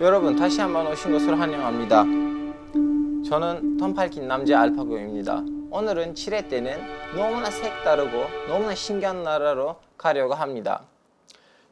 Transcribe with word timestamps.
여러분 0.00 0.34
다시 0.34 0.62
한번 0.62 0.86
오신 0.86 1.12
것을 1.12 1.38
환영합니다. 1.38 2.04
저는 3.28 3.76
턴팔킨 3.76 4.26
남자 4.26 4.58
알파고입니다. 4.62 5.44
오늘은 5.70 6.14
7회 6.14 6.48
때는 6.48 6.80
너무나 7.14 7.50
색다르고 7.50 8.48
너무나 8.48 8.74
신기한 8.74 9.22
나라로 9.22 9.76
가려고 9.98 10.32
합니다. 10.32 10.86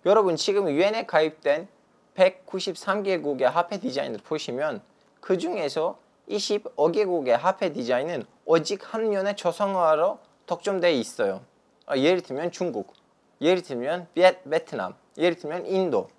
여러분 0.05 0.37
지금 0.37 0.69
유엔에 0.69 1.07
가입된 1.07 1.69
193개국의 2.17 3.45
화폐 3.45 3.81
디자인을 3.81 4.21
보시면 4.23 4.83
그 5.21 5.39
중에서 5.39 5.99
25개국의 6.29 7.31
화폐 7.31 7.73
디자인은 7.73 8.27
오직 8.45 8.93
한 8.93 9.09
면의 9.09 9.37
조성화로 9.37 10.19
독점되어 10.45 10.91
있어요. 10.91 11.41
아, 11.87 11.97
예를 11.97 12.21
들면 12.21 12.51
중국, 12.51 12.93
예를 13.41 13.63
들면 13.63 14.09
베트남, 14.15 14.97
예를 15.17 15.37
들면 15.37 15.65
인도. 15.65 16.11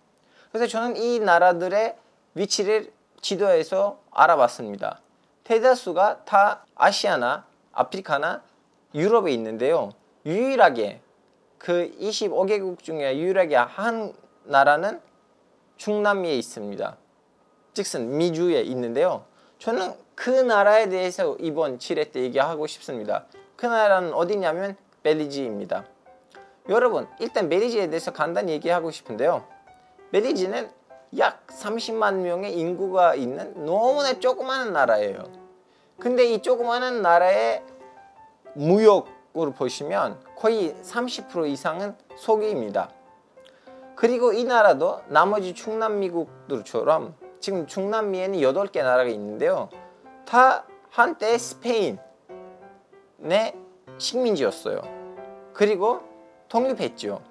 그래서 0.51 0.67
저는 0.67 0.97
이 0.97 1.19
나라들의 1.19 1.95
위치를 2.35 2.91
지도에서 3.21 3.99
알아봤습니다. 4.11 5.01
대다수가 5.43 6.25
다 6.25 6.65
아시아나 6.75 7.45
아프리카나 7.71 8.43
유럽에 8.93 9.31
있는데요. 9.33 9.91
유일하게 10.25 11.01
그 11.57 11.91
25개국 11.99 12.83
중에 12.83 13.17
유일하게 13.17 13.55
한 13.55 14.13
나라는 14.43 15.01
중남미에 15.77 16.35
있습니다. 16.35 16.97
즉슨 17.73 18.17
미주에 18.17 18.61
있는데요. 18.61 19.25
저는 19.59 19.93
그 20.15 20.29
나라에 20.29 20.89
대해서 20.89 21.35
이번 21.39 21.77
7회 21.77 22.11
때 22.11 22.21
얘기하고 22.21 22.67
싶습니다. 22.67 23.25
그 23.55 23.65
나라는 23.65 24.13
어디냐면 24.13 24.75
벨리지입니다. 25.03 25.85
여러분 26.69 27.07
일단 27.19 27.49
벨리지에 27.49 27.87
대해서 27.87 28.11
간단히 28.11 28.51
얘기하고 28.53 28.91
싶은데요. 28.91 29.45
벨리지는 30.11 30.69
약 31.17 31.47
30만 31.47 32.17
명의 32.17 32.57
인구가 32.57 33.15
있는 33.15 33.65
너무나 33.65 34.19
조그마한 34.19 34.73
나라예요. 34.73 35.23
근데 35.99 36.25
이 36.25 36.41
조그마한 36.41 37.01
나라의 37.01 37.63
무역으로 38.53 39.51
보시면 39.51 40.19
거의 40.35 40.75
30% 40.83 41.47
이상은 41.47 41.95
소기입니다. 42.15 42.89
그리고 43.95 44.31
이 44.31 44.43
나라도 44.43 45.01
나머지 45.07 45.53
중남미국들처럼 45.53 47.15
지금 47.39 47.67
중남미에는 47.67 48.39
8개 48.39 48.81
나라가 48.81 49.09
있는데요. 49.09 49.69
다 50.25 50.65
한때 50.89 51.37
스페인의 51.37 51.99
식민지였어요. 53.97 54.81
그리고 55.53 56.01
독립했죠. 56.47 57.21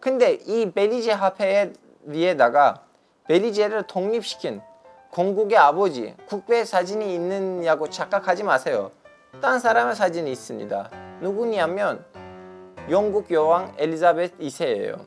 근데 0.00 0.32
이 0.32 0.70
벨리제 0.70 1.12
화폐 1.12 1.72
위에다가 2.02 2.85
벨리제를 3.28 3.84
독립시킨 3.84 4.60
공국의 5.10 5.58
아버지 5.58 6.14
국배 6.26 6.64
사진이 6.64 7.14
있느냐고 7.14 7.88
착각하지 7.88 8.44
마세요. 8.44 8.90
딴 9.40 9.58
사람의 9.58 9.96
사진이 9.96 10.30
있습니다. 10.30 10.90
누구냐면 11.20 12.04
영국 12.90 13.30
여왕 13.30 13.74
엘리자베트 13.78 14.38
2세예요. 14.38 15.04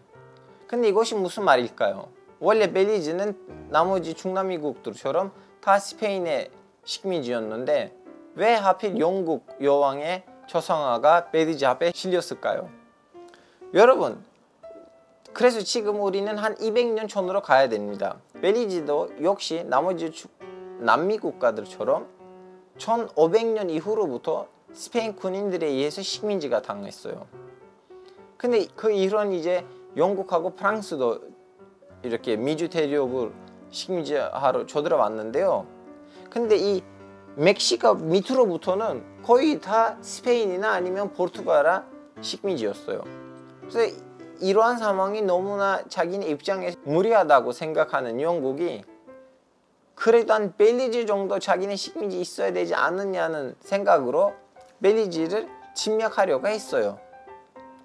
근데 0.68 0.90
이것이 0.90 1.16
무슨 1.16 1.44
말일까요? 1.44 2.10
원래 2.40 2.72
벨리즈는 2.72 3.38
나머지 3.70 4.14
중남미국들처럼 4.14 5.32
다 5.62 5.80
스페인의 5.80 6.52
식민지였는데 6.84 7.94
왜 8.36 8.56
하필 8.56 9.00
영국 9.00 9.46
여왕의 9.62 10.24
초상화가 10.48 11.32
벨리즈 11.32 11.66
앞에 11.66 11.92
실렸을까요? 11.94 12.70
여러분 13.74 14.24
그래서 15.34 15.62
지금 15.62 16.02
우리는 16.02 16.38
한 16.38 16.56
200년 16.56 17.08
전으로 17.08 17.42
가야 17.42 17.70
됩니다. 17.70 18.18
벨리지도 18.42 19.10
역시 19.22 19.64
나머지 19.66 20.12
남미 20.80 21.18
국가들처럼 21.18 22.08
1500년 22.78 23.70
이후로부터 23.70 24.48
스페인 24.74 25.16
군인들에 25.16 25.68
의해서 25.68 26.02
식민지가 26.02 26.62
당했어요. 26.62 27.28
근데 28.38 28.68
그 28.76 28.92
이후로는 28.92 29.34
이제 29.34 29.66
영국하고 29.98 30.56
프랑스도 30.56 31.22
이렇게 32.04 32.38
미주 32.38 32.70
대륙을 32.70 33.34
식민지하러 33.70 34.66
쳐들어왔는데요. 34.66 35.66
근데 36.30 36.58
이 36.58 36.82
멕시코 37.36 37.96
밑으로부터는 37.96 39.22
거의 39.24 39.60
다 39.60 39.98
스페인이나 40.02 40.72
아니면 40.72 41.14
포르투갈아 41.14 41.86
식민지였어요. 42.22 43.04
그래서 43.70 43.96
이러한 44.42 44.78
상황이 44.78 45.22
너무나 45.22 45.84
자기네 45.88 46.28
입장에서 46.28 46.78
무리하다고 46.84 47.52
생각하는 47.52 48.22
영국이 48.22 48.84
그래도 49.96 50.34
한 50.34 50.56
벨리즈 50.56 51.06
정도 51.06 51.40
자기네 51.40 51.76
식민지 51.76 52.20
있어야 52.22 52.54
되지 52.54 52.74
않느냐는 52.74 53.56
생각으로 53.60 54.34
벨리즈를 54.82 55.50
침략하려고 55.76 56.48
했어요. 56.48 57.00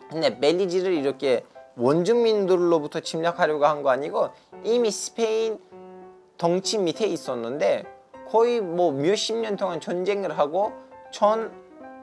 근데 0.09 0.39
벨리즈를 0.39 0.93
이렇게 0.93 1.45
원주민들로부터 1.77 3.01
침략하려고 3.01 3.67
한 3.67 3.83
거 3.83 3.91
아니고 3.91 4.29
이미 4.63 4.93
스페인 4.93 5.59
덩치 6.39 6.79
밑에 6.79 7.07
있었는데 7.07 7.85
거의 8.29 8.61
뭐 8.61 8.93
몇십 8.93 9.37
년 9.37 9.57
동안 9.57 9.81
전쟁을 9.81 10.39
하고 10.39 10.73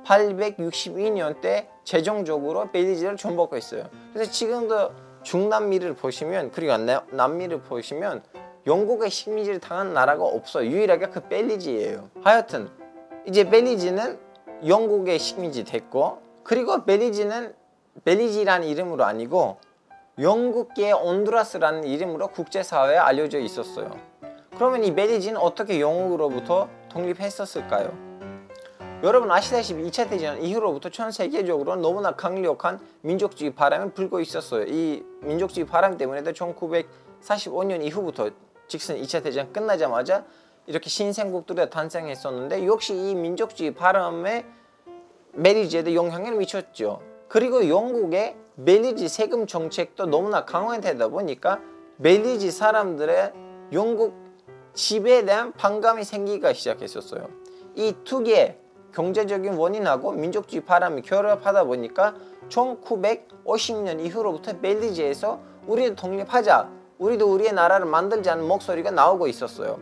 1862년 0.06 1.42
때 1.42 1.70
최종적으로 1.84 2.72
벨리즈를 2.72 3.18
전복했어요. 3.18 3.86
그래서 4.14 4.32
지금도 4.32 4.92
중남미를 5.24 5.96
보시면 5.96 6.52
그리고 6.52 6.76
남미를 7.12 7.62
보시면 7.62 8.24
영국의 8.68 9.10
식민지를 9.10 9.60
당한 9.60 9.94
나라가 9.94 10.24
없어요. 10.24 10.70
유일하게 10.70 11.08
그 11.08 11.22
벨리즈예요. 11.28 12.10
하여튼 12.24 12.70
이제 13.28 13.50
벨리즈는 13.50 14.20
영국의 14.68 15.20
식민지 15.20 15.64
됐고 15.64 16.20
그리고 16.44 16.84
벨리즈는 16.86 17.54
벨리지라는 18.04 18.68
이름으로 18.68 19.04
아니고 19.04 19.58
영국계 20.20 20.92
온두라스라는 20.92 21.84
이름으로 21.86 22.28
국제사회에 22.28 22.98
알려져 22.98 23.40
있었어요. 23.40 23.92
그러면 24.56 24.84
이 24.84 24.94
벨리지는 24.94 25.40
어떻게 25.40 25.80
영국으로부터 25.80 26.70
독립했었을까요? 26.90 28.11
여러분 29.04 29.32
아시다시피 29.32 29.82
2차 29.90 30.10
대전 30.10 30.44
이후로부터 30.44 30.90
전 30.90 31.12
세계적으로 31.12 31.76
너무나 31.76 32.12
강력한 32.12 32.80
민족주의 33.02 33.50
바람이 33.52 33.94
불고 33.94 34.20
있었어요. 34.20 34.66
이 34.68 35.04
민족주의 35.22 35.66
바람 35.66 35.98
때문에도 35.98 36.32
1945년 36.34 37.84
이후부터 37.84 38.30
직선 38.68 38.98
2차 38.98 39.24
대전 39.24 39.52
끝나자마자 39.52 40.24
이렇게 40.68 40.88
신생국들이 40.88 41.68
탄생했었는데 41.72 42.68
역시 42.68 42.94
이 42.94 43.16
민족주의 43.16 43.74
바람에 43.74 44.46
메리지에도 45.34 45.96
영향을 45.96 46.36
미쳤죠. 46.36 47.02
그리고 47.28 47.68
영국의 47.68 48.36
멜리지 48.54 49.10
세금 49.10 49.48
정책도 49.48 50.06
너무나 50.06 50.46
강화되다 50.46 51.08
보니까 51.08 51.60
멜리지 51.98 52.52
사람들의 52.52 53.34
영국 53.74 54.14
집에 54.76 55.26
대한 55.26 55.54
반감이 55.54 56.04
생기기 56.04 56.54
시작했었어요. 56.54 57.30
이 57.76 57.94
두 58.04 58.22
개, 58.22 58.58
경제적인 58.94 59.54
원인하고 59.54 60.12
민족주의 60.12 60.64
바람이 60.64 61.02
결합하다 61.04 61.66
보니까 61.66 62.16
1950년 62.50 64.04
이후로부터 64.06 64.60
벨리지에서 64.60 65.40
우리도 65.68 65.96
독립하자 65.96 66.70
우리도 67.00 67.32
우리의 67.34 67.54
나라를 67.54 67.88
만들자는 67.88 68.48
목소리가 68.48 68.92
나오고 68.92 69.28
있었어요. 69.28 69.80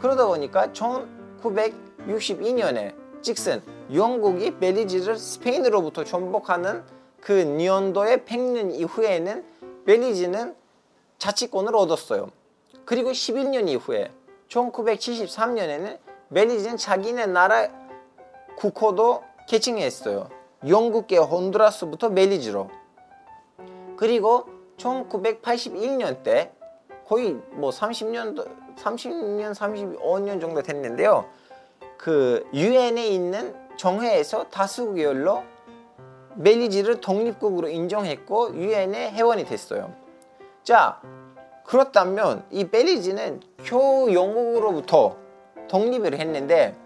그러다 0.00 0.26
보니까 0.26 0.68
1962년에 0.68 2.94
직슨 3.22 3.62
영국이 3.92 4.58
벨리지를 4.58 5.16
스페인으로부터 5.16 6.04
전복하는 6.04 6.82
그 7.20 7.32
니온도의 7.32 8.24
100년 8.24 8.74
이후에는 8.74 9.44
벨리지는 9.84 10.54
자치권을 11.18 11.76
얻었어요. 11.76 12.30
그리고 12.84 13.12
11년 13.12 13.68
이후에 13.68 14.10
1973년에는 14.48 15.98
벨리지는 16.32 16.76
자기네 16.76 17.26
나라 17.26 17.68
국호도 18.60 19.22
개칭했어요. 19.48 20.28
영국계 20.68 21.16
혼두라스부터 21.16 22.10
멜리즈로. 22.10 22.68
그리고 23.96 24.44
1981년 24.76 26.22
때 26.22 26.52
거의 27.06 27.38
뭐 27.52 27.70
30년 27.70 28.46
30년 28.76 29.54
35년 29.54 30.40
정도 30.42 30.62
됐는데요. 30.62 31.24
그 31.96 32.46
유엔에 32.52 33.08
있는 33.08 33.54
정회에서 33.76 34.50
다수 34.50 34.92
계열로 34.92 35.42
멜리지를 36.34 37.00
독립국으로 37.00 37.68
인정했고 37.68 38.54
유엔의 38.54 39.12
회원이 39.12 39.46
됐어요. 39.46 39.94
자, 40.62 41.00
그렇다면 41.64 42.44
이 42.50 42.68
벨리지는 42.68 43.40
교 43.64 44.12
영국으로부터 44.12 45.16
독립을 45.68 46.18
했는데 46.18 46.76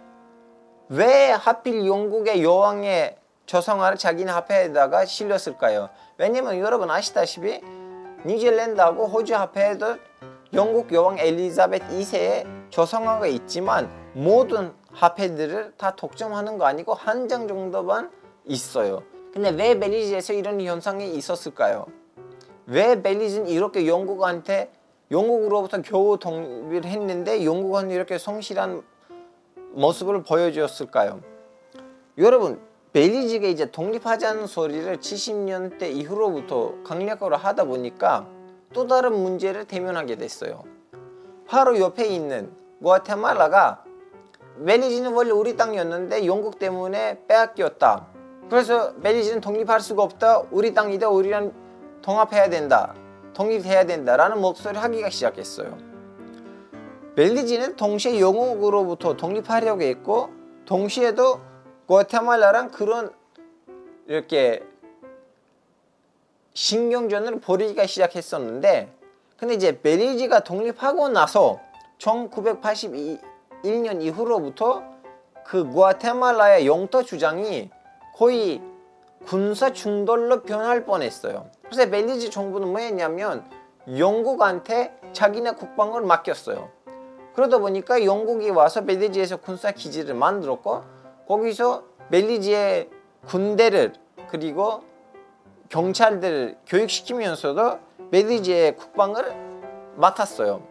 왜 0.88 1.30
하필 1.30 1.86
영국의 1.86 2.42
여왕의 2.42 3.16
조상화를 3.46 3.98
자기네 3.98 4.30
화폐에다가 4.32 5.04
실렸을까요? 5.04 5.90
왜냐면 6.18 6.58
여러분 6.58 6.90
아시다시피 6.90 7.60
뉴질랜드하고 8.24 9.06
호주 9.06 9.34
화폐에도 9.34 9.96
영국 10.52 10.92
여왕 10.92 11.18
엘리자베트 11.18 11.86
2세의 11.88 12.70
조성화가 12.70 13.26
있지만 13.26 13.90
모든 14.14 14.72
화폐들을 14.92 15.74
다 15.76 15.94
독점하는 15.96 16.58
거 16.58 16.66
아니고 16.66 16.94
한 16.94 17.28
장 17.28 17.48
정도만 17.48 18.10
있어요. 18.44 19.02
근데 19.32 19.50
왜 19.50 19.78
벨리즈에서 19.78 20.32
이런 20.32 20.60
현상이 20.60 21.10
있었을까요? 21.14 21.86
왜 22.66 23.02
벨리즈는 23.02 23.48
이렇게 23.48 23.86
영국한테 23.88 24.70
영국으로부터 25.10 25.82
겨우 25.82 26.18
독립을 26.18 26.84
했는데 26.84 27.44
영국은 27.44 27.90
이렇게 27.90 28.16
성실한 28.16 28.82
모습을 29.74 30.22
보여주었을까요? 30.22 31.20
여러분 32.18 32.60
벨리즈가 32.92 33.48
이제 33.48 33.70
독립하자는 33.70 34.46
소리를 34.46 34.96
70년대 34.98 35.90
이후로부터 35.90 36.74
강력으로 36.84 37.36
하다 37.36 37.64
보니까 37.64 38.28
또 38.72 38.86
다른 38.86 39.14
문제를 39.14 39.64
대면하게 39.64 40.16
됐어요. 40.16 40.62
바로 41.46 41.78
옆에 41.78 42.06
있는 42.06 42.52
과테말라가 42.82 43.84
벨리즈는 44.64 45.12
원래 45.12 45.30
우리 45.30 45.56
땅이었는데 45.56 46.26
영국 46.26 46.58
때문에 46.58 47.24
빼앗겼다. 47.26 48.06
그래서 48.48 48.94
벨리즈는 48.96 49.40
독립할 49.40 49.80
수가 49.80 50.02
없다. 50.04 50.44
우리 50.52 50.72
땅이다. 50.72 51.08
우리랑 51.08 51.52
통합해야 52.02 52.48
된다. 52.50 52.94
독립해야 53.32 53.86
된다라는 53.86 54.40
목소리를 54.40 54.80
하기가 54.80 55.10
시작했어요. 55.10 55.93
벨리즈는 57.16 57.76
동시에 57.76 58.20
영국으로부터 58.20 59.16
독립하려고 59.16 59.82
했고 59.82 60.30
동시에도 60.64 61.40
과테말라랑 61.86 62.70
그런 62.70 63.12
이렇게 64.06 64.62
신경전을 66.54 67.40
벌이기가 67.40 67.86
시작했었는데 67.86 68.92
근데 69.36 69.54
이제 69.54 69.80
벨리즈가 69.80 70.40
독립하고 70.40 71.08
나서 71.08 71.60
1981년 71.98 74.02
이후로부터 74.02 74.82
그 75.44 75.72
과테말라의 75.72 76.66
영토 76.66 77.04
주장이 77.04 77.70
거의 78.16 78.60
군사 79.26 79.72
충돌로 79.72 80.42
변할 80.42 80.84
뻔했어요. 80.84 81.50
그래서 81.64 81.90
벨리즈 81.90 82.30
정부는 82.30 82.68
뭐 82.68 82.80
했냐면 82.80 83.44
영국한테 83.86 84.98
자기네 85.12 85.52
국방을 85.52 86.02
맡겼어요. 86.02 86.70
그러다 87.34 87.58
보니까 87.58 88.04
영국이 88.04 88.50
와서 88.50 88.84
벨리즈에서 88.84 89.36
군사 89.36 89.72
기지를 89.72 90.14
만들었고 90.14 90.82
거기서 91.26 91.82
벨리즈의 92.10 92.88
군대를 93.26 93.94
그리고 94.28 94.82
경찰들을 95.68 96.58
교육시키면서도 96.66 97.78
벨리즈의 98.10 98.76
국방을 98.76 99.34
맡았어요. 99.96 100.62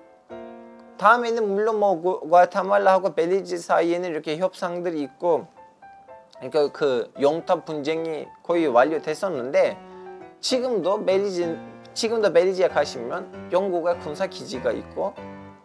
다음에는 0.97 1.47
물론 1.49 1.79
뭐 1.79 2.21
과테말라하고 2.29 3.13
벨리즈 3.13 3.57
사이에는 3.57 4.09
이렇게 4.09 4.37
협상들이 4.37 5.01
있고 5.01 5.47
그러니까 6.37 6.71
그 6.71 7.11
영토 7.19 7.63
분쟁이 7.63 8.27
거의 8.43 8.67
완료됐었는데 8.67 9.77
지금도 10.39 11.03
벨리즈 11.03 11.57
지금도 11.93 12.31
벨리즈에 12.31 12.69
가시면 12.69 13.49
영국의 13.51 13.99
군사 13.99 14.27
기지가 14.27 14.71
있고 14.71 15.13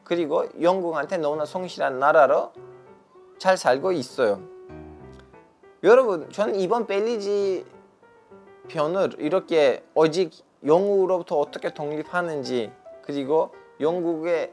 그리고 0.09 0.47
영국한테 0.61 1.19
너무나 1.19 1.45
성실한 1.45 1.99
나라로 1.99 2.53
잘 3.37 3.57
살고 3.57 3.93
있어요. 3.93 4.41
여러분, 5.85 6.31
저는 6.33 6.57
이번 6.57 6.87
벨리지 6.87 7.65
편을 8.69 9.17
이렇게 9.19 9.85
오직 9.95 10.33
영국으로부터 10.65 11.39
어떻게 11.39 11.73
독립하는지 11.73 12.73
그리고 13.03 13.55
영국의 13.81 14.53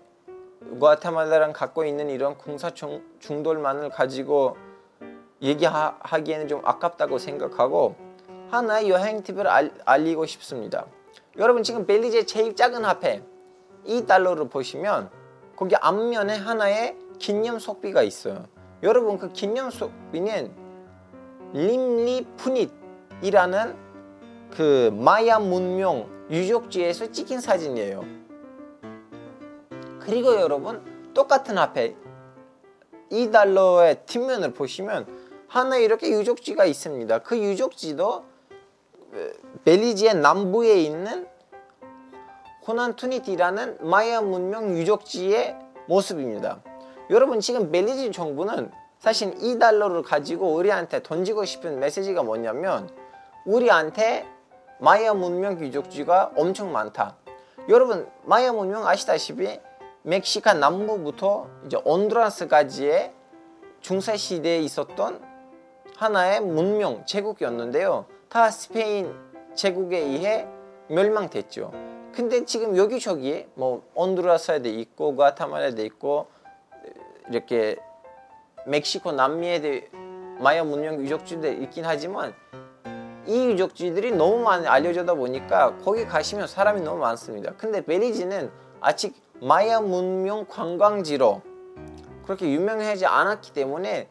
과테말라랑 0.80 1.54
갖고 1.54 1.86
있는 1.86 2.10
이런 2.10 2.38
군사 2.38 2.72
중돌만을 3.20 3.90
가지고 3.90 4.58
얘기하기에는 5.42 6.48
좀 6.48 6.62
아깝다고 6.64 7.18
생각하고 7.18 7.96
하나의 8.52 8.90
여행 8.90 9.24
팁을 9.24 9.48
알, 9.48 9.72
알리고 9.86 10.26
싶습니다. 10.26 10.86
여러분 11.38 11.64
지금 11.64 11.86
벨리즈의 11.86 12.28
제일 12.28 12.56
작은 12.56 12.86
화폐 12.86 13.24
2달러를 13.86 14.50
보시면 14.50 15.10
거기 15.56 15.76
앞면에 15.76 16.36
하나의 16.36 16.98
기념 17.20 17.60
속비가 17.60 18.04
있어요. 18.04 18.46
여러분 18.84 19.18
그 19.18 19.32
기념 19.32 19.70
속비는 19.70 20.52
림리푸닛이라는 21.54 23.76
그 24.52 24.92
마야 24.94 25.40
문명 25.40 26.10
유적지에서 26.30 27.12
찍힌 27.12 27.40
사진이에요. 27.40 28.04
그리고 30.00 30.36
여러분 30.36 30.84
똑같은 31.14 31.58
앞에 31.58 31.96
2달러의 33.12 34.06
뒷면을 34.06 34.54
보시면 34.54 35.08
하나 35.48 35.78
이렇게 35.78 36.10
유적지가 36.10 36.66
있습니다. 36.66 37.20
그 37.20 37.38
유적지도 37.38 38.26
벨리지의 39.64 40.16
남부에 40.16 40.82
있는 40.82 41.28
호난 42.68 42.96
투니티라는 42.96 43.78
마야 43.82 44.22
문명 44.22 44.76
유적지의 44.76 45.56
모습입니다. 45.88 46.62
여러분 47.12 47.40
지금 47.40 47.72
벨리지 47.72 48.12
정부는 48.12 48.72
사실 48.98 49.36
2달러를 49.36 50.04
가지고 50.04 50.54
우리한테 50.56 51.04
던지고 51.04 51.46
싶은 51.46 51.80
메시지가 51.80 52.24
뭐냐면 52.24 52.90
우리한테 53.46 54.26
마야 54.80 55.14
문명 55.14 55.60
유적지가 55.60 56.32
엄청 56.36 56.72
많다. 56.72 57.18
여러분 57.70 58.10
마야 58.24 58.52
문명 58.52 58.88
아시다시피 58.88 59.60
멕시카 60.02 60.56
남부부터 60.56 61.48
이제 61.68 61.78
온두라스까지의 61.84 63.14
중세 63.82 64.18
시대에 64.18 64.58
있었던 64.60 65.22
하나의 65.98 66.42
문명 66.42 67.06
제국이었는데요. 67.06 68.06
다 68.28 68.50
스페인 68.50 69.14
제국에 69.54 70.00
의해 70.00 70.48
멸망됐죠. 70.90 71.95
근데 72.16 72.46
지금 72.46 72.78
여기저기 72.78 73.46
뭐 73.56 73.84
온두라스에도 73.94 74.70
있고 74.70 75.18
과타말라에도 75.18 75.84
있고 75.84 76.28
이렇게 77.30 77.78
멕시코 78.66 79.12
남미에도 79.12 79.98
마야 80.40 80.64
문명 80.64 81.02
유적지들 81.02 81.62
있긴 81.64 81.86
하지만 81.86 82.34
이 83.28 83.48
유적지들이 83.48 84.14
너무 84.14 84.40
많이 84.40 84.66
알려져다 84.66 85.16
보니까 85.16 85.76
거기 85.84 86.06
가시면 86.06 86.48
사람이 86.48 86.82
너무 86.82 87.00
많습니다. 87.00 87.54
근데 87.58 87.84
베리지는 87.84 88.50
아직 88.80 89.14
마야 89.42 89.82
문명 89.82 90.46
관광지로 90.48 91.42
그렇게 92.24 92.50
유명하지 92.50 93.06
않았기 93.06 93.52
때문에 93.52 94.08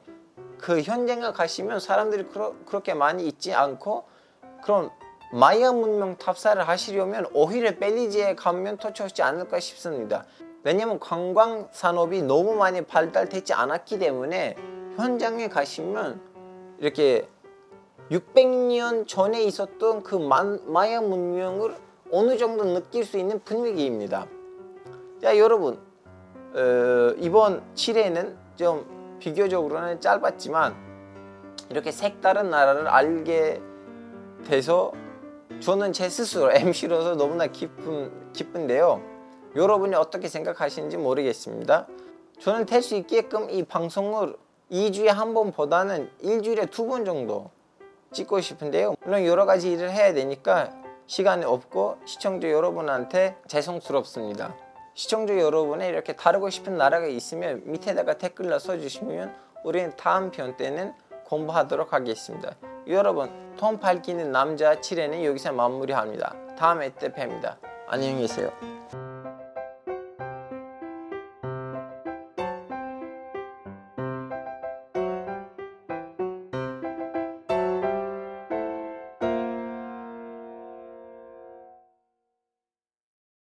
그 0.58 0.82
현장에 0.82 1.32
가시면 1.32 1.80
사람들이 1.80 2.24
그러, 2.24 2.54
그렇게 2.66 2.92
많이 2.92 3.26
있지 3.26 3.54
않고 3.54 4.04
그런 4.62 4.90
마야 5.34 5.72
문명 5.72 6.16
탑사를 6.16 6.62
하시려면 6.68 7.26
오히려 7.34 7.76
벨리지에 7.76 8.36
가면 8.36 8.76
더 8.76 8.92
좋지 8.92 9.20
않을까 9.20 9.58
싶습니다. 9.58 10.24
왜냐면 10.62 11.00
관광 11.00 11.66
산업이 11.72 12.22
너무 12.22 12.54
많이 12.54 12.82
발달되지 12.82 13.52
않았기 13.52 13.98
때문에 13.98 14.54
현장에 14.94 15.48
가시면 15.48 16.20
이렇게 16.78 17.28
600년 18.12 19.08
전에 19.08 19.42
있었던 19.42 20.04
그 20.04 20.14
마야 20.14 21.00
문명을 21.00 21.74
어느 22.12 22.38
정도 22.38 22.64
느낄 22.64 23.04
수 23.04 23.18
있는 23.18 23.42
분위기입니다. 23.42 24.28
자 25.20 25.36
여러분 25.36 25.80
어, 26.54 27.12
이번 27.18 27.60
7회는 27.74 28.36
좀 28.54 29.18
비교적으로는 29.18 30.00
짧았지만 30.00 30.76
이렇게 31.70 31.90
색다른 31.90 32.50
나라를 32.50 32.86
알게 32.86 33.60
돼서 34.44 34.92
저는 35.60 35.92
제 35.92 36.08
스스로 36.08 36.52
MC로서 36.54 37.14
너무나 37.16 37.46
기쁜, 37.46 38.32
기쁜데요. 38.32 39.00
여러분이 39.56 39.94
어떻게 39.94 40.28
생각하시는지 40.28 40.96
모르겠습니다. 40.96 41.86
저는 42.40 42.66
될 42.66 42.82
수 42.82 42.96
있게끔 42.96 43.48
이 43.50 43.62
방송을 43.62 44.36
2주에 44.70 45.06
한 45.06 45.34
번보다는 45.34 46.10
일주일에 46.20 46.66
두 46.66 46.86
번 46.86 47.04
정도 47.04 47.50
찍고 48.12 48.40
싶은데요. 48.40 48.96
물론 49.04 49.24
여러 49.24 49.46
가지 49.46 49.70
일을 49.72 49.90
해야 49.90 50.12
되니까 50.12 50.70
시간이 51.06 51.44
없고 51.44 51.98
시청자 52.04 52.50
여러분한테 52.50 53.36
죄송스럽습니다. 53.46 54.54
시청자 54.94 55.36
여러분의 55.38 55.88
이렇게 55.88 56.14
다루고 56.14 56.50
싶은 56.50 56.76
나라가 56.76 57.06
있으면 57.06 57.62
밑에다가 57.64 58.18
댓글로 58.18 58.58
써주시면 58.58 59.34
우리는 59.64 59.92
다음 59.96 60.30
편 60.30 60.56
때는 60.56 60.92
공부하도록 61.24 61.92
하겠습니다. 61.92 62.54
여러분 62.88 63.30
톰 63.56 63.78
밝히는 63.78 64.32
남자 64.32 64.74
7회는 64.76 65.24
여기서 65.24 65.52
마무리합니다. 65.52 66.34
다음에 66.58 66.90
때 66.94 67.12
뵙니다. 67.12 67.56
안녕히 67.88 68.20
계세요. 68.22 68.50